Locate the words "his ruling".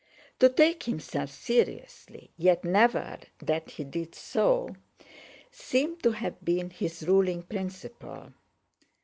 6.71-7.43